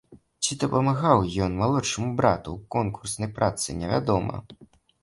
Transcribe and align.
Ці 0.45 0.55
дапамагаў 0.63 1.19
ён 1.47 1.51
малодшаму 1.61 2.09
брату 2.23 2.49
ў 2.57 2.59
конкурснай 2.79 3.33
працы, 3.39 3.81
невядома. 3.85 4.35